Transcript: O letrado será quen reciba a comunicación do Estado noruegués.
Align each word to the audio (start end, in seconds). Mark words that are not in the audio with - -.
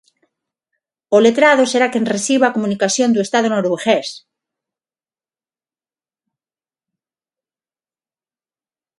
O 1.15 1.17
letrado 1.25 1.63
será 1.71 1.87
quen 1.93 2.05
reciba 2.15 2.45
a 2.47 2.55
comunicación 2.55 3.09
do 3.11 3.23
Estado 3.25 3.47
noruegués. 3.55 4.07